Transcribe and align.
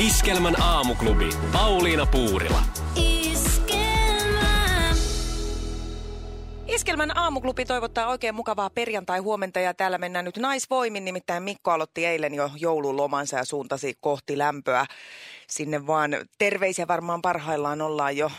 Iskelmän 0.00 0.62
aamuklubi. 0.62 1.30
Pauliina 1.52 2.06
Puurila. 2.06 2.62
Iskelmän 6.66 7.18
aamuklubi 7.18 7.64
toivottaa 7.64 8.08
oikein 8.08 8.34
mukavaa 8.34 8.70
perjantai-huomenta 8.70 9.60
ja 9.60 9.74
täällä 9.74 9.98
mennään 9.98 10.24
nyt 10.24 10.36
naisvoimin. 10.36 11.04
Nimittäin 11.04 11.42
Mikko 11.42 11.70
aloitti 11.70 12.06
eilen 12.06 12.34
jo 12.34 12.50
joululomansa 12.56 13.36
ja 13.36 13.44
suuntasi 13.44 13.94
kohti 14.00 14.38
lämpöä 14.38 14.86
sinne 15.50 15.86
vaan. 15.86 16.10
Terveisiä 16.38 16.88
varmaan 16.88 17.22
parhaillaan 17.22 17.82
ollaan 17.82 18.16
jo 18.16 18.30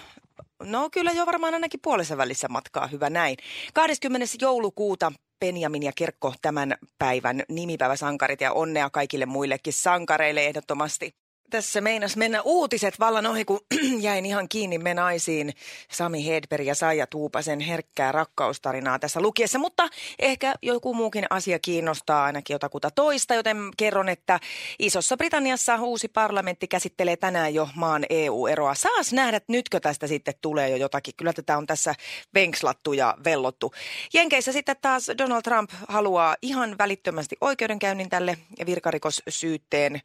No 0.64 0.90
kyllä 0.90 1.12
jo 1.12 1.26
varmaan 1.26 1.54
ainakin 1.54 1.80
puolessa 1.84 2.18
välissä 2.18 2.48
matkaa, 2.48 2.88
hyvä 2.88 3.10
näin. 3.10 3.38
20. 3.74 4.28
joulukuuta 4.42 5.12
Benjamin 5.40 5.84
ja 5.84 5.92
Kirkko 5.96 6.34
tämän 6.42 6.76
päivän 7.00 7.44
nimipäiväsankarit 7.50 8.42
ja 8.42 8.54
onnea 8.54 8.90
kaikille 8.90 9.26
muillekin 9.26 9.74
sankareille 9.74 10.46
ehdottomasti 10.46 11.21
tässä 11.52 11.82
meinas 11.82 12.18
mennä 12.18 12.42
uutiset 12.42 13.00
vallan 13.00 13.26
ohi, 13.26 13.46
kun 13.46 13.60
jäin 14.00 14.26
ihan 14.26 14.50
kiinni 14.50 14.78
me 14.78 14.94
naisiin. 14.94 15.54
Sami 15.92 16.26
Hedberg 16.26 16.66
ja 16.66 16.76
Saija 16.76 17.08
Tuupasen 17.08 17.60
herkkää 17.60 18.12
rakkaustarinaa 18.12 19.00
tässä 19.00 19.22
lukiessa, 19.22 19.60
mutta 19.60 19.88
ehkä 20.20 20.54
joku 20.62 20.94
muukin 20.94 21.26
asia 21.30 21.60
kiinnostaa 21.60 22.24
ainakin 22.24 22.54
jotakuta 22.54 22.92
toista, 22.92 23.36
joten 23.36 23.58
kerron, 23.78 24.10
että 24.10 24.40
Isossa 24.80 25.18
Britanniassa 25.18 25.76
uusi 25.82 26.08
parlamentti 26.08 26.68
käsittelee 26.68 27.18
tänään 27.18 27.54
jo 27.54 27.70
maan 27.76 28.06
EU-eroa. 28.10 28.76
Saas 28.76 29.14
nähdä, 29.14 29.42
nytkö 29.48 29.80
tästä 29.80 30.08
sitten 30.08 30.34
tulee 30.42 30.70
jo 30.70 30.76
jotakin. 30.76 31.14
Kyllä 31.18 31.34
tätä 31.34 31.58
on 31.58 31.68
tässä 31.68 31.96
venkslattu 32.34 32.94
ja 32.94 33.18
vellottu. 33.24 33.74
Jenkeissä 34.14 34.52
sitten 34.52 34.76
taas 34.82 35.12
Donald 35.18 35.42
Trump 35.42 35.70
haluaa 35.88 36.36
ihan 36.42 36.78
välittömästi 36.78 37.38
oikeudenkäynnin 37.42 38.10
tälle 38.10 38.38
virkarikossyytteen 38.66 40.02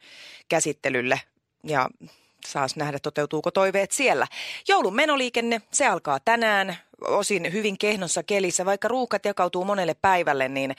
käsittelylle 0.49 1.21
ja 1.63 1.89
saas 2.45 2.75
nähdä, 2.75 2.99
toteutuuko 2.99 3.51
toiveet 3.51 3.91
siellä. 3.91 4.27
Joulun 4.67 4.95
menoliikenne, 4.95 5.61
se 5.71 5.87
alkaa 5.87 6.19
tänään 6.19 6.77
osin 7.01 7.53
hyvin 7.53 7.77
kehnossa 7.77 8.23
kelissä. 8.23 8.65
Vaikka 8.65 8.87
ruuhkat 8.87 9.25
jakautuu 9.25 9.65
monelle 9.65 9.95
päivälle, 10.01 10.47
niin 10.47 10.75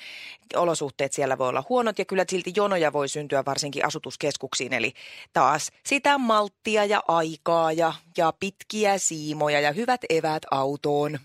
olosuhteet 0.56 1.12
siellä 1.12 1.38
voi 1.38 1.48
olla 1.48 1.64
huonot 1.68 1.98
ja 1.98 2.04
kyllä 2.04 2.24
silti 2.28 2.52
jonoja 2.56 2.92
voi 2.92 3.08
syntyä 3.08 3.44
varsinkin 3.46 3.86
asutuskeskuksiin. 3.86 4.72
Eli 4.72 4.92
taas 5.32 5.70
sitä 5.86 6.18
malttia 6.18 6.84
ja 6.84 7.02
aikaa 7.08 7.72
ja, 7.72 7.92
ja 8.16 8.32
pitkiä 8.40 8.98
siimoja 8.98 9.60
ja 9.60 9.72
hyvät 9.72 10.00
evät 10.10 10.42
autoon. 10.50 11.18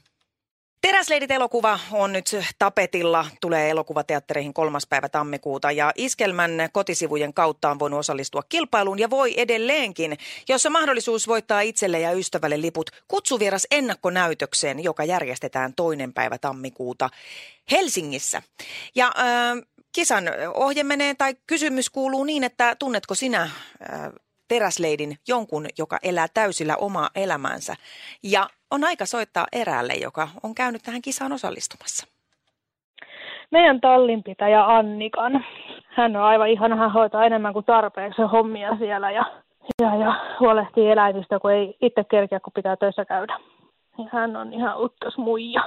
Teräsleidit 0.88 1.31
elokuva 1.31 1.80
on 1.92 2.14
nyt 2.14 2.36
tapetilla, 2.59 3.26
tulee 3.42 3.70
elokuvateattereihin 3.70 4.53
kolmas 4.53 4.88
päivä 4.88 5.09
tammikuuta 5.09 5.72
ja 5.72 5.92
Iskelmän 5.95 6.52
kotisivujen 6.72 7.34
kautta 7.34 7.70
on 7.72 7.80
voinut 7.80 8.00
osallistua 8.00 8.44
kilpailuun 8.50 9.00
ja 9.00 9.09
voi 9.09 9.34
edelleenkin, 9.38 10.17
jossa 10.50 10.70
mahdollisuus 10.70 11.28
voittaa 11.28 11.62
itselle 11.62 12.00
ja 12.00 12.12
ystävälle 12.12 12.62
liput 12.62 12.90
kutsuvieras 13.08 13.67
ennakkonäytökseen, 13.72 14.84
joka 14.84 15.03
järjestetään 15.03 15.74
toinen 15.74 16.13
päivä 16.13 16.38
tammikuuta 16.38 17.09
Helsingissä. 17.72 18.41
Ja 18.96 19.12
äh, 19.18 19.68
kisan 19.91 20.24
ohje 20.53 20.84
menee 20.84 21.16
tai 21.16 21.36
kysymys 21.47 21.90
kuuluu 21.90 22.24
niin, 22.24 22.44
että 22.44 22.75
tunnetko 22.80 23.16
sinä 23.16 23.41
äh, 23.41 23.52
teräsleidin 24.53 25.18
jonkun, 25.28 25.66
joka 25.78 25.97
elää 26.03 26.28
täysillä 26.34 26.75
omaa 26.78 27.09
elämänsä. 27.16 27.75
Ja 28.24 28.47
on 28.72 28.84
aika 28.84 29.06
soittaa 29.06 29.47
eräälle, 29.52 29.94
joka 29.94 30.28
on 30.44 30.56
käynyt 30.56 30.81
tähän 30.84 31.02
kisaan 31.02 31.31
osallistumassa. 31.31 32.08
Meidän 33.52 33.81
tallinpitäjä 33.81 34.66
Annikan. 34.66 35.46
Hän 35.97 36.16
on 36.16 36.24
aivan 36.24 36.50
ihana, 36.50 36.75
hän 36.75 36.92
hoitaa 36.92 37.25
enemmän 37.25 37.53
kuin 37.53 37.66
tarpeeksi 37.66 38.22
hommia 38.22 38.78
siellä 38.78 39.12
ja, 39.12 39.25
ja, 39.81 39.96
ja 39.96 40.38
huolehtii 40.40 40.92
eläimistä, 40.92 41.40
kun 41.40 41.52
ei 41.52 41.78
itse 41.81 42.03
kerkeä, 42.03 42.40
kun 42.40 42.53
pitää 42.53 42.75
töissä 42.75 43.06
käydä. 43.06 43.40
Hän 44.12 44.36
on 44.36 44.53
ihan 44.53 44.84
uttos 44.84 45.18
muija. 45.18 45.62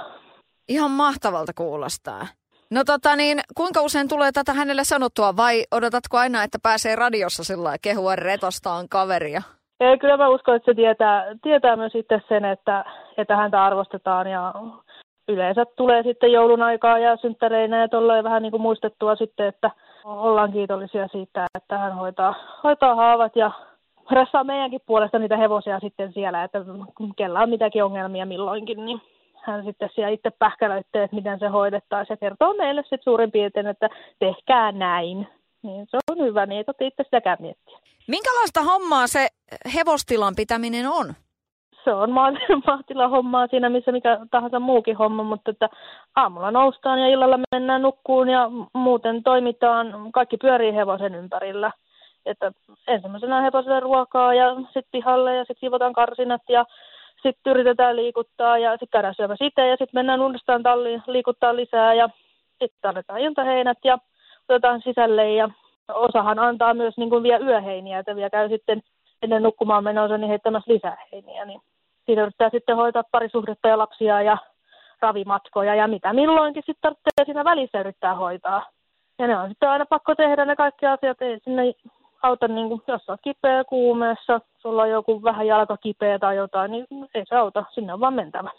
Ihan 0.67 0.91
mahtavalta 0.91 1.53
kuulostaa. 1.53 2.27
No 2.71 2.83
tota 2.85 3.15
niin, 3.15 3.39
kuinka 3.57 3.81
usein 3.81 4.07
tulee 4.07 4.31
tätä 4.31 4.53
hänelle 4.53 4.83
sanottua 4.83 5.37
vai 5.37 5.63
odotatko 5.71 6.17
aina, 6.17 6.43
että 6.43 6.57
pääsee 6.63 6.95
radiossa 6.95 7.43
sillä 7.43 7.75
kehua 7.81 8.15
retostaan 8.15 8.89
kaveria? 8.89 9.41
Ja 9.79 9.97
kyllä 9.97 10.17
mä 10.17 10.27
uskon, 10.27 10.55
että 10.55 10.71
se 10.71 10.75
tietää, 10.75 11.25
tietää 11.43 11.75
myös 11.75 11.95
itse 11.95 12.21
sen, 12.29 12.45
että, 12.45 12.85
että 13.17 13.35
häntä 13.35 13.63
arvostetaan 13.63 14.27
ja 14.27 14.53
yleensä 15.27 15.65
tulee 15.65 16.03
sitten 16.03 16.31
joulun 16.31 16.61
aikaa 16.61 16.99
ja 16.99 17.17
synttäreinä 17.17 17.81
ja 17.81 17.87
tolleen 17.87 18.23
vähän 18.23 18.41
niin 18.41 18.51
kuin 18.51 18.61
muistettua 18.61 19.15
sitten, 19.15 19.47
että 19.47 19.71
ollaan 20.05 20.51
kiitollisia 20.51 21.07
siitä, 21.07 21.45
että 21.55 21.77
hän 21.77 21.95
hoitaa, 21.95 22.35
hoitaa 22.63 22.95
haavat 22.95 23.35
ja 23.35 23.51
ressaa 24.11 24.43
meidänkin 24.43 24.81
puolesta 24.85 25.19
niitä 25.19 25.37
hevosia 25.37 25.79
sitten 25.79 26.13
siellä, 26.13 26.43
että 26.43 26.59
kellä 27.15 27.39
on 27.39 27.49
mitäkin 27.49 27.83
ongelmia 27.83 28.25
milloinkin, 28.25 28.85
niin 28.85 29.01
hän 29.47 29.63
sitten 29.63 29.89
siellä 29.95 30.09
itse 30.09 30.29
pähkälöitte, 30.29 31.03
että 31.03 31.15
miten 31.15 31.39
se 31.39 31.47
hoidettaisiin 31.47 32.15
ja 32.15 32.17
kertoo 32.17 32.53
meille 32.53 32.81
sitten 32.81 33.03
suurin 33.03 33.31
piirtein, 33.31 33.67
että 33.67 33.89
tehkää 34.19 34.71
näin. 34.71 35.27
Niin 35.63 35.87
se 35.89 35.97
on 36.11 36.17
hyvä, 36.17 36.45
niin 36.45 36.65
ei 36.79 36.87
itse 36.87 37.03
sitäkään 37.03 37.37
miettiä. 37.41 37.79
Minkälaista 38.07 38.61
hommaa 38.63 39.07
se 39.07 39.27
hevostilan 39.75 40.33
pitäminen 40.35 40.87
on? 40.87 41.13
Se 41.83 41.93
on 41.93 42.11
maatilan 42.67 43.09
hommaa 43.09 43.47
siinä, 43.47 43.69
missä 43.69 43.91
mikä 43.91 44.19
tahansa 44.31 44.59
muukin 44.59 44.97
homma, 44.97 45.23
mutta 45.23 45.51
että 45.51 45.69
aamulla 46.15 46.51
noustaan 46.51 46.99
ja 46.99 47.07
illalla 47.07 47.39
mennään 47.51 47.81
nukkuun 47.81 48.29
ja 48.29 48.49
muuten 48.73 49.23
toimitaan. 49.23 50.11
Kaikki 50.13 50.37
pyörii 50.37 50.75
hevosen 50.75 51.15
ympärillä. 51.15 51.71
Että 52.25 52.51
ensimmäisenä 52.87 53.41
hevoselle 53.41 53.79
ruokaa 53.79 54.33
ja 54.33 54.55
sitten 54.55 54.91
pihalle 54.91 55.35
ja 55.35 55.41
sitten 55.41 55.59
siivotaan 55.59 55.93
karsinat 55.93 56.41
ja 56.49 56.65
sitten 57.23 57.51
yritetään 57.51 57.95
liikuttaa 57.95 58.57
ja 58.57 58.71
sitten 58.71 58.89
käydään 58.91 59.15
syömässä 59.15 59.45
itse 59.45 59.67
ja 59.67 59.75
sitten 59.75 59.97
mennään 59.99 60.21
uudestaan 60.21 60.63
talliin 60.63 61.03
liikuttaa 61.07 61.55
lisää 61.55 61.93
ja 61.93 62.09
sitten 62.59 62.89
annetaan 62.89 63.19
iltaheinät 63.19 63.77
ja 63.83 63.97
otetaan 64.49 64.81
sisälle 64.81 65.33
ja 65.33 65.49
osahan 65.93 66.39
antaa 66.39 66.73
myös 66.73 66.97
niin 66.97 67.09
kuin 67.09 67.23
vielä 67.23 67.45
yöheiniä, 67.45 67.99
että 67.99 68.15
vielä 68.15 68.29
käy 68.29 68.49
sitten 68.49 68.81
ennen 69.21 69.43
nukkumaan 69.43 69.83
menossa 69.83 70.17
niin 70.17 70.29
heittämässä 70.29 70.73
lisää 70.73 70.97
heiniä. 71.11 71.45
Niin 71.45 71.61
siinä 72.05 72.21
yrittää 72.21 72.49
sitten 72.49 72.75
hoitaa 72.75 73.03
parisuhdetta 73.11 73.67
ja 73.67 73.77
lapsia 73.77 74.21
ja 74.21 74.37
ravimatkoja 75.01 75.75
ja 75.75 75.87
mitä 75.87 76.13
milloinkin 76.13 76.63
sitten 76.65 76.81
tarvitsee 76.81 77.25
siinä 77.25 77.43
välissä 77.43 77.79
yrittää 77.79 78.15
hoitaa. 78.15 78.65
Ja 79.19 79.27
ne 79.27 79.37
on 79.37 79.49
sitten 79.49 79.69
aina 79.69 79.85
pakko 79.85 80.15
tehdä 80.15 80.45
ne 80.45 80.55
kaikki 80.55 80.85
asiat, 80.85 81.21
ei 81.21 81.39
sinne 81.39 81.63
auta, 82.21 82.47
niin 82.47 82.69
kuin, 82.69 82.81
jos 82.87 83.09
olet 83.09 83.21
kipeä 83.23 83.63
kuumeessa, 83.63 84.41
sulla 84.57 84.81
on 84.81 84.89
joku 84.89 85.23
vähän 85.23 85.47
jalka 85.47 85.77
kipeä 85.77 86.19
tai 86.19 86.35
jotain, 86.35 86.71
niin 86.71 86.85
ei 87.13 87.23
se 87.29 87.35
auta, 87.35 87.65
sinne 87.73 87.93
on 87.93 87.99
vaan 87.99 88.13
mentävä. 88.13 88.49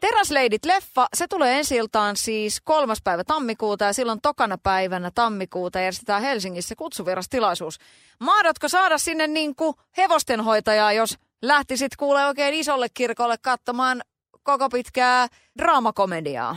Teräsleidit 0.00 0.64
leffa, 0.64 1.06
se 1.14 1.26
tulee 1.30 1.58
ensi 1.58 1.74
siis 2.14 2.60
kolmas 2.60 3.00
päivä 3.04 3.24
tammikuuta 3.24 3.84
ja 3.84 3.92
silloin 3.92 4.20
tokana 4.22 4.56
päivänä 4.62 5.10
tammikuuta 5.14 5.78
järjestetään 5.78 6.22
Helsingissä 6.22 6.74
kutsuvirastilaisuus. 6.78 7.78
Mahdotko 8.20 8.68
saada 8.68 8.98
sinne 8.98 9.26
niin 9.26 9.56
kuin 9.56 9.74
hevostenhoitajaa, 9.96 10.92
jos 10.92 11.18
lähtisit 11.42 11.96
kuule 11.98 12.26
oikein 12.26 12.54
isolle 12.54 12.86
kirkolle 12.94 13.34
katsomaan 13.44 14.00
koko 14.42 14.68
pitkää 14.68 15.26
draamakomediaa? 15.58 16.56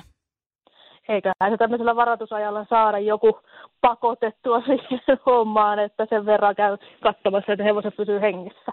Eiköhän 1.10 1.52
se 1.52 1.58
tämmöisellä 1.58 1.96
varoitusajalla 1.96 2.66
saada 2.70 3.00
joku 3.00 3.40
pakotettua 3.82 4.62
siihen 4.66 5.20
hommaan, 5.26 5.80
että 5.80 6.06
sen 6.10 6.26
verran 6.26 6.56
käy 6.56 6.78
katsomassa, 7.04 7.52
että 7.52 7.64
hevoset 7.64 7.96
pysyy 7.96 8.22
hengissä. 8.22 8.72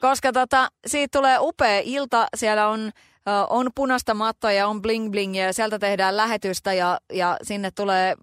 Koska 0.00 0.32
tota, 0.32 0.68
siitä 0.86 1.18
tulee 1.18 1.36
upea 1.40 1.80
ilta, 1.84 2.26
siellä 2.36 2.68
on 2.68 2.90
on 3.50 3.70
punaista 3.74 4.14
mattoa 4.14 4.52
ja 4.52 4.68
on 4.68 4.82
bling 4.82 5.10
bling 5.10 5.36
ja 5.36 5.52
sieltä 5.52 5.78
tehdään 5.78 6.16
lähetystä 6.16 6.72
ja, 6.72 6.98
ja 7.12 7.36
sinne 7.42 7.70
tulee 7.70 8.14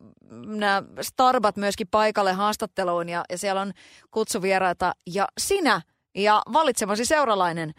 nämä 0.46 0.84
starbat 1.02 1.58
myöskin 1.58 1.88
paikalle 1.92 2.34
haastatteluun 2.34 3.10
ja, 3.10 3.24
ja 3.30 3.38
siellä 3.38 3.62
on 3.62 3.72
kutsuvieraita 4.12 4.92
ja 5.14 5.28
sinä 5.38 5.82
ja 6.16 6.42
valitsemasi 6.54 7.06
seuralainen. 7.06 7.72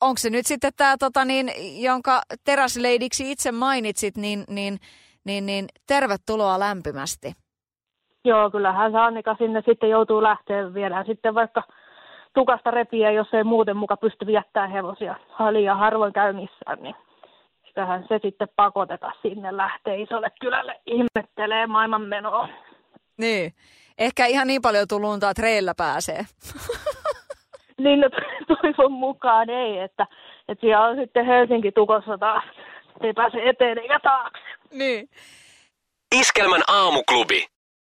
onko 0.00 0.18
se 0.18 0.30
nyt 0.30 0.46
sitten 0.46 0.72
tämä, 0.76 0.96
tota, 0.98 1.24
niin, 1.24 1.52
jonka 1.82 2.22
teräsleidiksi 2.44 3.30
itse 3.30 3.52
mainitsit, 3.52 4.16
niin, 4.16 4.44
niin, 4.48 4.78
niin, 5.24 5.46
niin 5.46 5.66
tervetuloa 5.86 6.58
lämpimästi. 6.58 7.32
Joo, 8.24 8.50
kyllähän 8.50 8.92
se 8.92 8.98
Annika 8.98 9.36
sinne 9.38 9.62
sitten 9.66 9.90
joutuu 9.90 10.22
lähteä 10.22 10.74
viedään 10.74 11.06
sitten 11.06 11.34
vaikka 11.34 11.62
tukasta 12.34 12.70
repiä, 12.70 13.10
jos 13.10 13.34
ei 13.34 13.44
muuten 13.44 13.76
muka 13.76 13.96
pysty 13.96 14.24
jättämään 14.24 14.70
hevosia 14.70 15.14
liian 15.50 15.78
harvoin 15.78 16.12
käy 16.12 16.32
missään, 16.32 16.82
niin 16.82 16.94
sitähän 17.66 18.04
se 18.08 18.18
sitten 18.22 18.48
pakoteta 18.56 19.12
sinne 19.22 19.56
lähtee 19.56 20.00
isolle 20.00 20.30
kylälle 20.40 20.80
ihmettelee 20.86 21.66
maailmanmenoa. 21.66 22.48
Niin. 23.18 23.52
Ehkä 23.98 24.26
ihan 24.26 24.46
niin 24.46 24.62
paljon 24.62 24.88
tuluntaa, 24.88 25.30
että 25.30 25.42
reillä 25.42 25.74
pääsee. 25.76 26.20
Niin 27.78 28.00
no, 28.00 28.08
toivon 28.62 28.92
mukaan 28.92 29.50
ei, 29.50 29.78
että, 29.78 30.06
että 30.48 30.60
siellä 30.60 30.86
on 30.86 30.96
sitten 30.96 31.26
Helsinki 31.26 31.72
tukossa 31.72 32.18
taas. 32.18 32.44
Ei 33.00 33.12
pääse 33.12 33.38
eteen 33.48 33.78
eikä 33.78 34.00
taakse. 34.02 34.42
Niin. 34.78 35.08
Iskelmän 36.14 36.62
aamuklubi. 36.66 37.46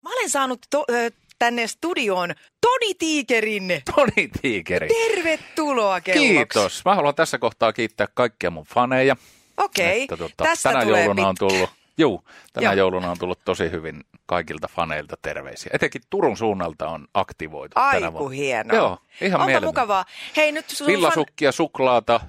Mä 0.03 0.09
olen 0.13 0.29
saanut 0.29 0.59
to, 0.69 0.85
ö, 0.91 1.09
tänne 1.39 1.67
studioon 1.67 2.29
Toni 2.61 2.93
Tiikerin. 2.93 3.81
Toni 3.95 4.27
Tiikeri. 4.41 4.87
Tervetuloa 4.87 6.01
kelloksi. 6.01 6.27
Kiitos. 6.33 6.81
Mä 6.85 6.95
haluan 6.95 7.15
tässä 7.15 7.37
kohtaa 7.37 7.73
kiittää 7.73 8.07
kaikkia 8.13 8.51
mun 8.51 8.63
faneja. 8.65 9.15
Okei, 9.57 10.01
Että, 10.03 10.17
tota, 10.17 10.33
tästä 10.43 10.69
tänä 10.71 10.85
tulee 10.85 11.03
jouluna 11.03 11.27
on 11.27 11.35
pitkä. 11.39 11.47
tullut, 11.55 11.69
juu, 11.97 12.23
tänä 12.53 12.65
Joo. 12.65 12.73
jouluna 12.73 13.11
on 13.11 13.17
tullut 13.19 13.39
tosi 13.45 13.71
hyvin 13.71 14.03
kaikilta 14.25 14.67
faneilta 14.67 15.15
terveisiä. 15.21 15.69
Etenkin 15.73 16.01
Turun 16.09 16.37
suunnalta 16.37 16.87
on 16.87 17.07
aktivoitu 17.13 17.73
tänä 17.73 17.87
Aiku 18.05 18.11
vuonna. 18.19 18.29
hienoa. 18.35 18.77
Joo, 18.77 18.97
ihan 19.21 19.41
Onpa 19.41 19.61
mukavaa. 19.61 20.05
Hei 20.37 20.51
nyt 20.51 20.69
sun 20.69 20.87
fan- 20.87 20.91
Villasukkia, 20.93 21.51
suklaata, 21.51 22.19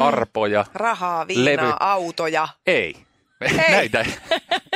arpoja. 0.00 0.64
rahaa, 0.74 1.28
viinaa, 1.28 1.44
Levy. 1.44 1.72
autoja. 1.80 2.48
Ei. 2.66 2.96
Ei. 3.40 3.70
Näitä 3.70 4.06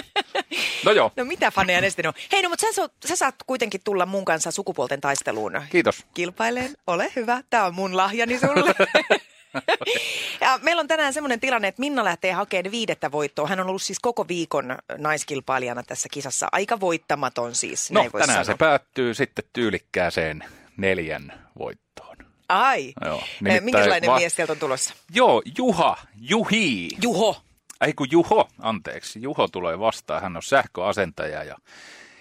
no 0.85 0.93
joo, 0.93 1.13
No 1.17 1.25
mitä 1.25 1.51
faneja 1.51 1.81
ne 1.81 1.91
sitten 1.91 2.07
on? 2.07 2.15
Hei 2.33 2.43
no, 2.43 2.49
mutta 2.49 2.67
sä, 2.75 2.89
sä 3.09 3.17
saat 3.17 3.35
kuitenkin 3.47 3.81
tulla 3.85 4.07
mun 4.07 4.25
kanssa 4.25 4.51
sukupuolten 4.51 5.01
taisteluun. 5.01 5.63
kiitos. 5.71 6.07
Kilpaileen, 6.15 6.75
ole 6.87 7.13
hyvä. 7.17 7.43
Tämä 7.51 7.65
on 7.65 7.75
mun 7.75 7.97
lahjani 7.97 8.39
sulle. 8.39 8.75
ja 10.41 10.59
meillä 10.63 10.81
on 10.81 10.89
tänään 10.89 11.13
semmoinen 11.13 11.41
tilanne, 11.41 11.69
että 11.69 11.81
Minna 11.81 12.05
lähtee 12.05 12.33
hakemaan 12.33 12.71
viidettä 12.73 13.13
voittoa. 13.13 13.47
Hän 13.47 13.61
on 13.61 13.67
ollut 13.69 13.83
siis 13.83 13.99
koko 14.01 14.29
viikon 14.29 14.79
naiskilpailijana 14.99 15.83
tässä 15.83 16.09
kisassa. 16.13 16.49
Aika 16.53 16.81
voittamaton 16.81 17.55
siis, 17.55 17.91
No 17.91 18.11
tänään 18.11 18.45
se 18.45 18.45
sanoa. 18.45 18.57
päättyy 18.59 19.15
sitten 19.15 19.45
tyylikkääseen 19.53 20.45
neljän 20.77 21.49
voittoon. 21.59 22.17
Ai, 22.49 22.93
Joo, 23.05 23.23
Eh, 23.47 23.61
minkälainen 23.61 24.11
va- 24.11 24.19
mies 24.19 24.37
sieltä 24.37 24.53
on 24.53 24.59
tulossa? 24.59 24.95
Joo, 25.15 25.43
Juha, 25.59 25.97
Juhi. 26.21 26.89
Juho. 27.03 27.43
Ei 27.87 27.93
kun 27.93 28.07
Juho, 28.11 28.49
anteeksi. 28.59 29.23
Juho 29.23 29.49
tulee 29.49 29.79
vastaan. 29.79 30.23
Hän 30.23 30.37
on 30.37 30.43
sähköasentaja 30.43 31.45
ja 31.45 31.57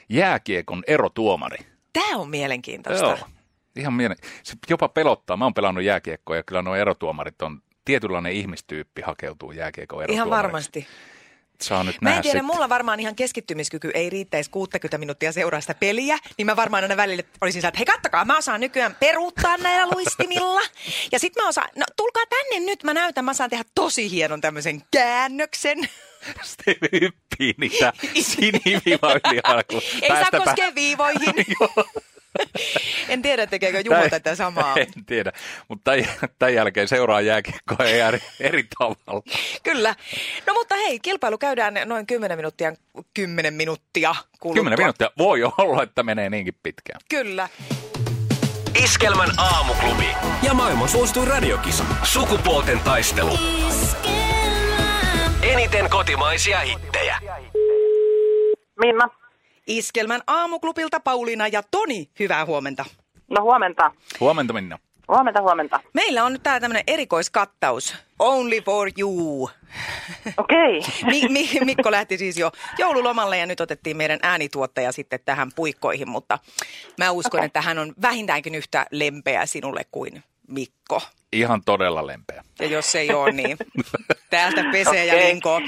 jääkiekon 0.09 0.83
erotuomari. 0.87 1.57
Tämä 1.93 2.17
on 2.17 2.29
mielenkiintoista. 2.29 3.05
Joo. 3.05 3.17
Ihan 3.75 3.93
mielen... 3.93 4.17
Se 4.43 4.55
jopa 4.69 4.89
pelottaa. 4.89 5.37
Mä 5.37 5.45
oon 5.45 5.53
pelannut 5.53 5.83
jääkiekkoa 5.83 6.35
ja 6.35 6.43
kyllä 6.43 6.61
nuo 6.61 6.75
erotuomarit 6.75 7.41
on 7.41 7.61
tietynlainen 7.85 8.31
ihmistyyppi 8.31 9.01
hakeutuu 9.01 9.51
jääkiekon 9.51 9.97
Ihan 9.97 10.03
erotuomariksi. 10.09 10.43
varmasti. 10.43 10.87
Saa 11.61 11.83
nyt 11.83 12.01
Mä 12.01 12.09
nähdä 12.09 12.17
en 12.19 12.23
tiedä, 12.23 12.39
sitten. 12.39 12.55
mulla 12.55 12.69
varmaan 12.69 12.99
ihan 12.99 13.15
keskittymiskyky 13.15 13.91
ei 13.93 14.09
riittäisi 14.09 14.49
60 14.49 14.97
minuuttia 14.97 15.31
seuraa 15.31 15.61
sitä 15.61 15.73
peliä, 15.73 16.17
niin 16.37 16.45
mä 16.45 16.55
varmaan 16.55 16.83
aina 16.83 16.97
välillä 16.97 17.23
olisin 17.41 17.65
että 17.65 17.77
hei 17.77 17.85
kattokaa, 17.85 18.25
mä 18.25 18.37
osaan 18.37 18.59
nykyään 18.61 18.95
peruuttaa 18.99 19.57
näillä 19.57 19.87
luistimilla. 19.95 20.61
Ja 21.11 21.19
sit 21.19 21.33
mä 21.35 21.47
osaan, 21.47 21.69
no 21.75 21.85
tulkaa 21.95 22.23
tänne 22.29 22.65
nyt, 22.65 22.83
mä 22.83 22.93
näytän, 22.93 23.25
mä 23.25 23.33
saan 23.33 23.49
tehdä 23.49 23.63
tosi 23.75 24.11
hienon 24.11 24.41
tämmöisen 24.41 24.81
käännöksen. 24.91 25.77
Sitten 26.43 26.75
hyppii 27.01 27.53
niitä 27.57 27.93
yli 28.45 28.99
alkuun. 29.43 29.81
Ei 30.01 30.09
saa 30.09 30.39
koskea 30.45 30.75
viivoihin. 30.75 31.33
En 33.09 33.21
tiedä, 33.21 33.47
tekeekö 33.47 33.79
Juho 33.85 34.09
tätä 34.09 34.35
samaa. 34.35 34.75
En 34.97 35.05
tiedä, 35.05 35.31
mutta 35.67 35.91
tämän, 35.91 36.29
tämän 36.39 36.53
jälkeen 36.53 36.87
seuraa 36.87 37.21
jääkiekkoa 37.21 37.85
eri, 37.85 38.19
eri 38.39 38.63
tavalla. 38.79 39.23
Kyllä. 39.63 39.95
No 40.47 40.53
mutta 40.53 40.75
hei, 40.75 40.99
kilpailu 40.99 41.37
käydään 41.37 41.73
noin 41.85 42.07
10 42.07 42.37
minuuttia, 42.37 42.73
10 43.13 43.53
minuuttia 43.53 44.15
kuluttua. 44.39 44.59
Kymmenen 44.59 44.79
minuuttia. 44.79 45.11
Voi 45.17 45.43
olla, 45.43 45.83
että 45.83 46.03
menee 46.03 46.29
niinkin 46.29 46.55
pitkään. 46.63 47.01
Kyllä. 47.09 47.49
Iskelmän 48.83 49.29
aamuklubi. 49.37 50.07
Ja 50.43 50.53
maailman 50.53 50.89
suosituin 50.89 51.27
radiokisa. 51.27 51.83
Sukupuolten 52.03 52.79
taistelu. 52.79 53.39
Eniten 55.41 55.89
kotimaisia 55.89 56.59
hittejä. 56.59 57.19
Minna. 58.79 59.20
Iskelmän 59.77 60.21
aamuklubilta 60.27 60.99
Pauliina 60.99 61.47
ja 61.47 61.63
Toni, 61.71 62.09
hyvää 62.19 62.45
huomenta. 62.45 62.85
No 63.29 63.41
huomenta. 63.41 63.91
Huomenta 64.19 64.53
Minna. 64.53 64.79
Huomenta, 65.07 65.41
huomenta. 65.41 65.79
Meillä 65.93 66.23
on 66.23 66.33
nyt 66.33 66.43
täällä 66.43 66.59
tämmöinen 66.59 66.83
erikoiskattaus. 66.87 67.95
Only 68.19 68.61
for 68.61 68.91
you. 68.99 69.49
Okei. 70.37 70.81
Mi- 71.11 71.27
Mi- 71.29 71.59
Mikko 71.65 71.91
lähti 71.91 72.17
siis 72.17 72.37
jo 72.37 72.51
joululomalle 72.77 73.37
ja 73.37 73.45
nyt 73.45 73.61
otettiin 73.61 73.97
meidän 73.97 74.19
äänituottaja 74.23 74.91
sitten 74.91 75.19
tähän 75.25 75.51
puikkoihin, 75.55 76.09
mutta 76.09 76.39
mä 76.97 77.11
uskon, 77.11 77.39
Okei. 77.39 77.45
että 77.45 77.61
hän 77.61 77.79
on 77.79 77.93
vähintäänkin 78.01 78.55
yhtä 78.55 78.85
lempeä 78.91 79.45
sinulle 79.45 79.81
kuin 79.91 80.23
Mikko. 80.47 81.01
Ihan 81.33 81.61
todella 81.65 82.07
lempeä. 82.07 82.43
Ja 82.59 82.65
jos 82.65 82.95
ei 82.95 83.13
ole, 83.13 83.31
niin 83.31 83.57
täältä 84.29 84.63
pesee 84.71 85.05
ja 85.05 85.13
Okei. 85.13 85.27
linkoo. 85.27 85.59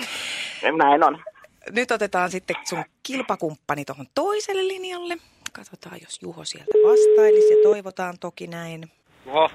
Näin 0.78 1.04
on. 1.04 1.24
Nyt 1.71 1.92
otetaan 1.92 2.31
sitten 2.31 2.56
sun 2.63 2.83
kilpakumppani 3.04 3.86
tuohon 3.86 4.06
toiselle 4.15 4.68
linjalle. 4.68 5.18
Katsotaan, 5.54 5.98
jos 6.01 6.19
Juho 6.21 6.45
sieltä 6.45 6.74
vastailisi 6.88 7.54
ja 7.54 7.63
toivotaan 7.63 8.19
toki 8.19 8.48
näin. 8.48 8.92
Juho. 9.25 9.50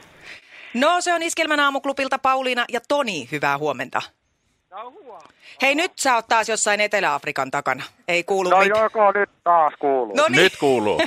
No, 0.75 1.01
se 1.01 1.13
on 1.15 1.23
Iskelmän 1.23 1.61
aamuklubilta 1.61 2.19
Pauliina 2.19 2.65
ja 2.69 2.81
Toni. 2.89 3.29
Hyvää 3.33 3.59
huomenta. 3.59 4.03
Hei, 5.63 5.75
nyt 5.75 5.93
sä 5.99 6.15
oot 6.15 6.29
taas 6.29 6.49
jossain 6.49 6.81
Etelä-Afrikan 6.81 7.51
takana. 7.51 7.83
Ei 8.09 8.25
kuulu 8.25 8.51
No 8.51 8.59
mitään. 8.59 8.83
joko 8.83 9.13
nyt 9.13 9.31
taas 9.45 9.73
kuuluu. 9.81 10.17
No 10.17 10.25
niin, 10.29 10.43
Nyt 10.43 10.57
kuuluu. 10.61 11.01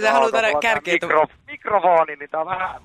sä 0.00 0.12
haluat 0.12 0.34
aina 0.34 0.60
kärkeä. 0.60 0.94
Mikro, 0.94 1.26
mikrofoni, 1.46 2.16
niin 2.16 2.30
tää 2.30 2.40
on 2.40 2.46
vähän. 2.46 2.82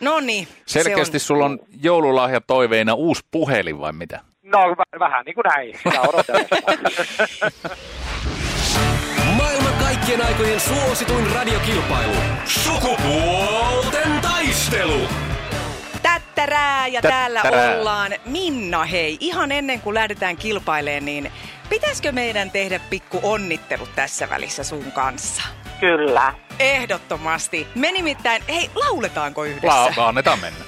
No 0.00 0.20
niin. 0.20 0.48
Selkeästi 0.66 1.18
se 1.18 1.22
on... 1.24 1.26
sulla 1.26 1.44
on 1.44 1.58
joululahja 1.82 2.40
toiveina 2.40 2.94
uusi 2.94 3.22
puhelin 3.30 3.80
vai 3.80 3.92
mitä? 3.92 4.20
No 4.52 4.58
vä- 4.74 4.98
vähän 4.98 5.24
niin 5.24 5.34
kuin 5.34 5.44
näin. 5.44 5.78
Maailman 9.36 9.74
kaikkien 9.80 10.26
aikojen 10.26 10.60
suosituin 10.60 11.30
radiokilpailu. 11.34 12.12
Sukupuolten 12.44 14.20
taistelu. 14.22 15.08
Tättärää 16.02 16.86
ja 16.86 17.02
Tättärää. 17.02 17.42
täällä 17.42 17.76
ollaan. 17.78 18.12
Minna, 18.24 18.84
hei, 18.84 19.16
ihan 19.20 19.52
ennen 19.52 19.80
kuin 19.80 19.94
lähdetään 19.94 20.36
kilpailemaan, 20.36 21.04
niin 21.04 21.32
pitäisikö 21.68 22.12
meidän 22.12 22.50
tehdä 22.50 22.80
pikku 22.90 23.20
onnittelut 23.22 23.90
tässä 23.96 24.30
välissä 24.30 24.64
sun 24.64 24.92
kanssa? 24.92 25.42
Kyllä. 25.80 26.34
Ehdottomasti. 26.58 27.66
Me 27.74 27.92
nimittäin, 27.92 28.42
hei, 28.48 28.70
lauletaanko 28.74 29.44
yhdessä? 29.44 29.92
La- 29.96 30.08
annetaan 30.08 30.38
mennä. 30.40 30.64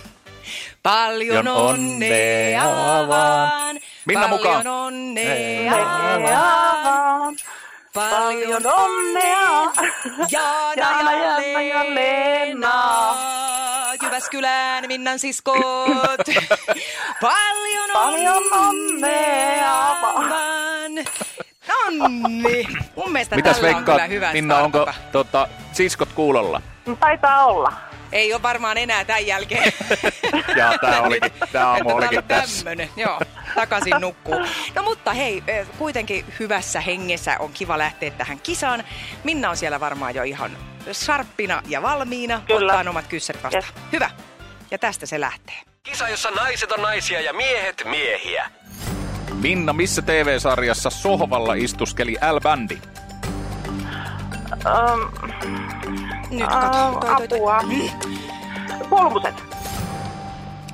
Paljon 0.82 1.34
Jon 1.36 1.48
onnea 1.48 2.64
onnea 2.64 3.08
vaan. 3.08 3.76
Minna 4.06 4.28
mukaan. 4.28 4.62
Paljon 4.64 4.74
onnea 4.84 5.74
Onnea 6.14 6.40
vaan. 6.84 7.36
Paljon 7.94 8.62
onnea. 8.66 9.72
Jaana 10.30 10.72
Jaana, 10.76 11.12
ja 11.12 11.40
Jaana 11.40 11.60
ja 11.62 11.94
Leena. 11.94 13.16
Jyväskylän 14.02 14.84
Minnan 14.86 15.18
siskot. 15.18 15.58
Paljon 17.20 17.90
Paljon 17.92 18.42
onnea 18.52 19.96
vaan. 20.02 20.92
Nonni. 21.68 22.66
Mun 22.96 23.12
mielestä 23.12 23.36
Mitäs 23.36 23.56
tällä 23.56 23.68
on 23.68 23.74
veikkaat, 23.74 23.96
kyllä 23.96 24.08
hyvä 24.08 24.32
Minna, 24.32 24.58
onko 24.58 24.78
startata. 24.82 25.08
tota, 25.12 25.48
siskot 25.72 26.08
kuulolla? 26.12 26.62
Taitaa 27.00 27.44
olla. 27.46 27.72
Ei 28.12 28.32
ole 28.34 28.42
varmaan 28.42 28.78
enää 28.78 29.04
tämän 29.04 29.26
jälkeen. 29.26 29.72
Ja 30.56 30.78
tää 30.80 31.00
olikin, 31.02 31.32
tää 31.52 31.68
aamu 31.70 31.96
olikin 31.96 32.18
on 32.18 32.24
tässä. 32.24 32.64
tämmönen, 32.64 32.88
joo, 32.96 33.20
takaisin 33.54 33.94
nukkuu. 34.00 34.40
No 34.74 34.82
mutta 34.82 35.12
hei, 35.12 35.42
eh, 35.46 35.66
kuitenkin 35.78 36.24
hyvässä 36.38 36.80
hengessä 36.80 37.36
on 37.38 37.52
kiva 37.52 37.78
lähteä 37.78 38.10
tähän 38.10 38.40
kisaan. 38.40 38.84
Minna 39.24 39.50
on 39.50 39.56
siellä 39.56 39.80
varmaan 39.80 40.14
jo 40.14 40.22
ihan 40.22 40.56
sharppina 40.92 41.62
ja 41.68 41.82
valmiina. 41.82 42.42
Kyllä. 42.46 42.72
Ottaa 42.72 42.90
omat 42.90 43.06
kyssärit 43.06 43.42
vastaan. 43.42 43.64
Yes. 43.64 43.74
Hyvä. 43.92 44.10
Ja 44.70 44.78
tästä 44.78 45.06
se 45.06 45.20
lähtee. 45.20 45.56
Kisa, 45.82 46.08
jossa 46.08 46.30
naiset 46.30 46.72
on 46.72 46.82
naisia 46.82 47.20
ja 47.20 47.32
miehet 47.32 47.82
miehiä. 47.84 48.50
Minna, 49.34 49.72
missä 49.72 50.02
TV-sarjassa 50.02 50.90
sohvalla 50.90 51.54
istuskeli 51.54 52.12
L-bändi? 52.12 52.78
Um, 54.64 55.10
Nyt 56.30 56.48
kato, 56.48 57.00
toi, 57.00 57.16
toi, 57.16 57.28
toi. 57.28 57.38
apua. 57.38 57.60
Polmuset. 58.90 59.34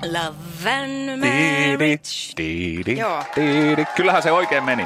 Love 0.03 0.50
Tiidi, 0.65 1.17
marriage. 1.17 3.01
Joo. 3.01 3.25
tiidi. 3.35 3.85
Kyllähän 3.97 4.23
se 4.23 4.33
oikein 4.33 4.65
meni. 4.65 4.83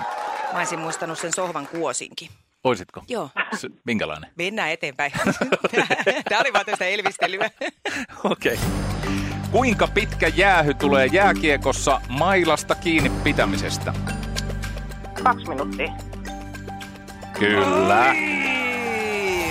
Mä 0.52 0.58
olisin 0.58 0.78
muistanut 0.78 1.18
sen 1.18 1.32
sohvan 1.32 1.66
kuosinkin. 1.68 2.28
Oisitko? 2.64 3.02
Joo. 3.08 3.30
S- 3.56 3.66
minkälainen? 3.84 4.30
Mennään 4.36 4.70
eteenpäin. 4.70 5.12
Tämä 6.28 6.40
oli 6.40 6.52
vaan 6.52 6.66
tästä 6.66 6.84
elvistelyä. 6.84 7.50
Okei. 8.24 8.54
Okay. 8.54 8.66
Kuinka 9.50 9.88
pitkä 9.94 10.28
jäähy 10.36 10.74
tulee 10.74 11.06
jääkiekossa 11.06 12.00
mailasta 12.08 12.74
kiinni 12.74 13.10
pitämisestä? 13.24 13.92
Kaksi 15.22 15.48
minuuttia. 15.48 15.92
Kyllä. 17.38 18.14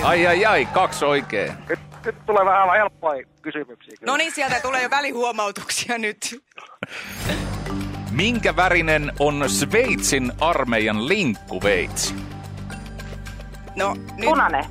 Ai 0.04 0.28
ai 0.28 0.46
ai, 0.46 0.66
kaksi 0.66 1.06
oikein. 1.06 1.54
Nyt, 2.06 2.26
tulee 2.26 2.46
vähän 2.46 2.70
helppoja 2.78 3.24
kysymyksiä. 3.42 3.94
Kyllä. 4.00 4.12
No 4.12 4.18
niin, 4.18 4.32
sieltä 4.32 4.60
tulee 4.62 4.84
jo 4.84 4.90
välihuomautuksia 4.90 5.98
nyt. 5.98 6.42
Minkä 8.12 8.56
värinen 8.56 9.12
on 9.20 9.50
Sveitsin 9.50 10.32
armeijan 10.42 11.08
linkkuveitsi? 11.08 12.16
No 13.76 13.94
nyt. 13.94 14.26
Punainen. 14.26 14.66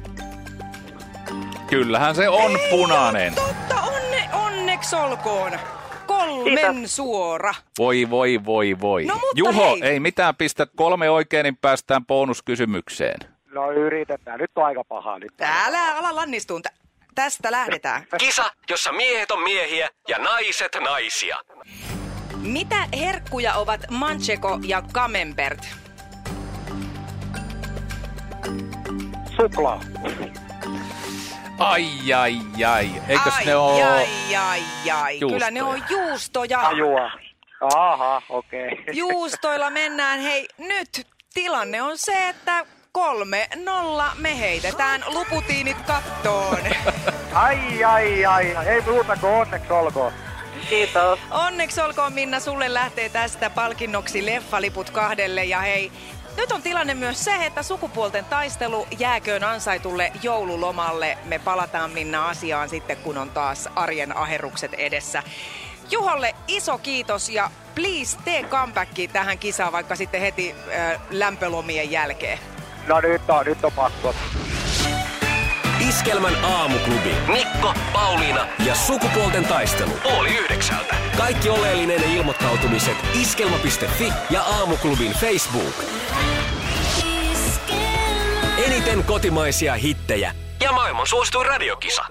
Kyllähän 1.66 2.14
se 2.14 2.28
on 2.28 2.50
Ei 2.56 2.70
punainen. 2.70 3.32
oo 3.38 3.46
Totta, 3.46 3.80
onne, 3.82 4.28
onneksi 4.32 4.96
olkoon. 4.96 5.52
Kolmen 6.06 6.72
Kiitos. 6.72 6.96
suora. 6.96 7.54
Voi 7.78 8.10
voi 8.10 8.40
voi 8.44 8.76
voi. 8.80 9.04
No, 9.04 9.14
mutta 9.14 9.32
Juho, 9.36 9.70
hei. 9.70 9.82
ei 9.82 10.00
mitään 10.00 10.36
pistä 10.36 10.66
kolme 10.76 11.10
oikein, 11.10 11.44
niin 11.44 11.56
päästään 11.56 12.06
bonuskysymykseen. 12.06 13.20
No 13.52 13.70
yritetään. 13.72 14.40
Nyt 14.40 14.50
on 14.56 14.64
aika 14.64 14.84
paha. 14.84 15.18
Nyt. 15.18 15.32
Älä 15.40 15.96
ala 15.96 16.14
lannistuun. 16.16 16.62
Tä- 17.14 17.22
tästä 17.22 17.52
lähdetään. 17.52 18.06
Kisa, 18.18 18.52
jossa 18.70 18.92
miehet 18.92 19.30
on 19.30 19.42
miehiä 19.42 19.88
ja 20.08 20.18
naiset 20.18 20.76
naisia. 20.80 21.38
Mitä 22.36 22.88
herkkuja 22.98 23.54
ovat 23.54 23.80
manchego 23.90 24.58
ja 24.66 24.82
camembert? 24.92 25.66
Suklaa. 29.36 29.80
Ai 31.58 32.12
ai 32.12 32.64
ai. 32.66 32.90
Eikös 33.08 33.36
ai, 33.36 33.44
ne 33.44 33.56
oo... 33.56 33.94
ai, 33.94 34.36
ai, 34.36 34.62
ai. 34.92 35.18
Kyllä 35.18 35.50
ne 35.50 35.62
on 35.62 35.82
juustoja. 35.90 36.68
Ajua. 36.68 37.10
Aha, 37.60 38.22
okei. 38.28 38.66
Okay. 38.72 38.94
Juustoilla 38.94 39.70
mennään. 39.70 40.20
Hei, 40.20 40.48
nyt 40.58 41.06
tilanne 41.34 41.82
on 41.82 41.98
se, 41.98 42.28
että 42.28 42.66
kolme 42.92 43.48
nolla 43.64 44.12
me 44.18 44.38
heitetään 44.38 45.04
luputiinit 45.06 45.76
kattoon. 45.86 46.58
Ai, 47.34 47.84
ai, 47.84 48.24
ai. 48.24 48.56
Ei 48.66 48.80
muuta 48.80 49.16
kuin 49.16 49.32
onneksi 49.32 49.72
olkoon. 49.72 50.12
Kiitos. 50.68 51.18
Onneksi 51.30 51.80
olkoon 51.80 52.12
Minna, 52.12 52.40
sulle 52.40 52.74
lähtee 52.74 53.08
tästä 53.08 53.50
palkinnoksi 53.50 54.26
leffaliput 54.26 54.90
kahdelle 54.90 55.44
ja 55.44 55.60
hei, 55.60 55.92
nyt 56.36 56.52
on 56.52 56.62
tilanne 56.62 56.94
myös 56.94 57.24
se, 57.24 57.46
että 57.46 57.62
sukupuolten 57.62 58.24
taistelu 58.24 58.86
jääköön 58.98 59.44
ansaitulle 59.44 60.12
joululomalle. 60.22 61.18
Me 61.24 61.38
palataan 61.38 61.90
Minna 61.90 62.28
asiaan 62.28 62.68
sitten, 62.68 62.96
kun 62.96 63.18
on 63.18 63.30
taas 63.30 63.68
arjen 63.76 64.16
aherrukset 64.16 64.74
edessä. 64.74 65.22
Juholle 65.90 66.34
iso 66.48 66.78
kiitos 66.78 67.28
ja 67.28 67.50
please 67.74 68.18
tee 68.24 68.42
comeback 68.42 68.90
tähän 69.12 69.38
kisaan 69.38 69.72
vaikka 69.72 69.96
sitten 69.96 70.20
heti 70.20 70.54
äh, 70.54 71.00
lämpölomien 71.10 71.90
jälkeen. 71.90 72.51
No 72.86 73.00
nyt 73.00 73.22
on, 73.28 73.46
nyt 73.46 73.64
on 73.64 73.72
pakko. 73.72 74.14
Iskelmän 75.88 76.44
aamuklubi. 76.44 77.14
Mikko, 77.32 77.74
Pauliina 77.92 78.46
ja 78.66 78.74
sukupuolten 78.74 79.44
taistelu. 79.44 79.92
Oli 80.18 80.38
yhdeksältä. 80.38 80.94
Kaikki 81.16 81.48
oleellinen 81.50 82.04
ilmoittautumiset 82.04 82.96
iskelma.fi 83.20 84.12
ja 84.30 84.42
aamuklubin 84.42 85.12
Facebook. 85.12 85.74
Eniten 88.66 89.04
kotimaisia 89.04 89.74
hittejä 89.74 90.34
ja 90.60 90.72
maailman 90.72 91.06
suosituin 91.06 91.46
radiokisa. 91.46 92.04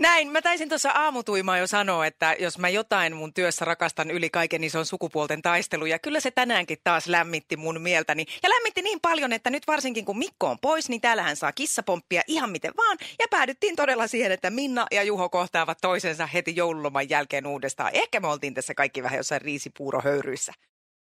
Näin, 0.00 0.32
mä 0.32 0.42
taisin 0.42 0.68
tuossa 0.68 0.90
aamutuimaa 0.90 1.58
jo 1.58 1.66
sanoa, 1.66 2.06
että 2.06 2.36
jos 2.38 2.58
mä 2.58 2.68
jotain 2.68 3.16
mun 3.16 3.34
työssä 3.34 3.64
rakastan 3.64 4.10
yli 4.10 4.30
kaiken, 4.30 4.60
niin 4.60 4.70
se 4.70 4.78
on 4.78 4.86
sukupuolten 4.86 5.42
taistelu. 5.42 5.86
Ja 5.86 5.98
kyllä 5.98 6.20
se 6.20 6.30
tänäänkin 6.30 6.78
taas 6.84 7.06
lämmitti 7.06 7.56
mun 7.56 7.80
mieltäni. 7.80 8.26
Ja 8.42 8.50
lämmitti 8.50 8.82
niin 8.82 9.00
paljon, 9.00 9.32
että 9.32 9.50
nyt 9.50 9.66
varsinkin 9.66 10.04
kun 10.04 10.18
Mikko 10.18 10.46
on 10.46 10.58
pois, 10.58 10.88
niin 10.88 11.00
täällähän 11.00 11.36
saa 11.36 11.52
kissapomppia 11.52 12.22
ihan 12.26 12.50
miten 12.50 12.72
vaan. 12.76 12.98
Ja 13.18 13.26
päädyttiin 13.30 13.76
todella 13.76 14.06
siihen, 14.06 14.32
että 14.32 14.50
Minna 14.50 14.86
ja 14.90 15.02
Juho 15.02 15.28
kohtaavat 15.28 15.78
toisensa 15.80 16.26
heti 16.26 16.56
joululoman 16.56 17.10
jälkeen 17.10 17.46
uudestaan. 17.46 17.90
Ehkä 17.94 18.20
me 18.20 18.28
oltiin 18.28 18.54
tässä 18.54 18.74
kaikki 18.74 19.02
vähän 19.02 19.16
jossain 19.16 19.42
riisipuurohöyryissä. 19.42 20.52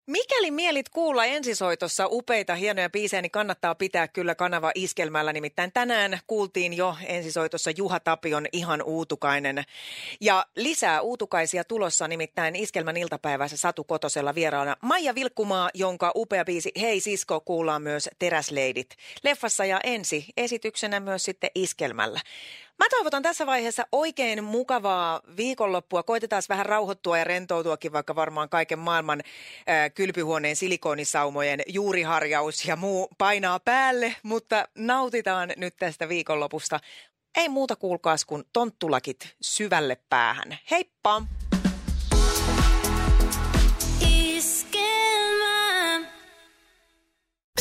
Mikäli 0.07 0.51
mielit 0.51 0.89
kuulla 0.89 1.25
ensisoitossa 1.25 2.07
upeita 2.11 2.55
hienoja 2.55 2.91
biisejä, 2.91 3.23
niin 3.23 3.31
kannattaa 3.31 3.75
pitää 3.75 4.09
kyllä 4.09 4.35
kanava 4.35 4.73
iskelmällä. 4.75 5.33
Nimittäin 5.33 5.73
tänään 5.73 6.19
kuultiin 6.27 6.73
jo 6.73 6.97
ensisoitossa 7.07 7.71
Juha 7.77 8.01
Tapion 8.01 8.47
ihan 8.53 8.83
uutukainen. 8.83 9.65
Ja 10.21 10.47
lisää 10.57 11.01
uutukaisia 11.01 11.65
tulossa 11.65 12.09
nimittäin 12.09 12.57
iskelmän 12.57 12.97
iltapäivässä 12.97 13.57
Satu 13.57 13.85
Kotosella 13.85 14.35
vieraana 14.35 14.77
Maija 14.83 15.15
Vilkkumaa, 15.15 15.71
jonka 15.75 16.13
upea 16.15 16.45
biisi 16.45 16.73
Hei 16.81 17.01
sisko 17.01 17.41
kuullaan 17.41 17.83
myös 17.83 18.09
Teräsleidit. 18.19 18.97
Leffassa 19.23 19.65
ja 19.65 19.81
ensi 19.85 20.27
esityksenä 20.37 21.01
myös 21.01 21.25
sitten 21.25 21.51
iskelmällä. 21.55 22.21
Mä 22.79 22.87
toivotan 22.91 23.23
tässä 23.23 23.47
vaiheessa 23.47 23.87
oikein 23.93 24.45
mukavaa 24.45 25.21
viikonloppua. 25.37 26.03
Koitetaan 26.03 26.43
vähän 26.49 26.67
rauhoittua 26.67 27.19
ja 27.19 27.25
rentoutuakin, 27.25 27.93
vaikka 27.93 28.15
varmaan 28.15 28.49
kaiken 28.49 28.79
maailman 28.79 29.21
äh, 29.21 29.91
kylpyhuoneen 29.95 30.57
silikonisaumojen 30.57 31.61
juuriharjaus 31.67 32.65
ja 32.65 32.77
muu 32.77 33.09
painaa 33.19 33.61
päälle, 33.61 34.17
mutta 34.23 34.69
nautitaan 34.75 35.53
nyt 35.57 35.77
tästä 35.77 36.09
viikonlopusta. 36.09 36.81
Ei 37.37 37.49
muuta 37.49 37.77
kuulkaas 37.77 38.25
kuin 38.25 38.45
tonttulakit 38.53 39.35
syvälle 39.43 39.97
päähän. 40.11 40.59
Heippa! 40.71 41.23